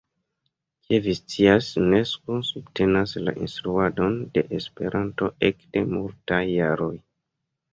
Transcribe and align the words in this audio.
Kiel 0.85 1.03
vi 1.07 1.11
scias, 1.17 1.67
Unesko 1.81 2.37
subtenas 2.47 3.13
la 3.27 3.35
instruadon 3.49 4.17
de 4.39 4.45
Esperanto 4.61 5.31
ekde 5.51 5.85
multaj 5.93 6.45
jaroj. 6.57 6.93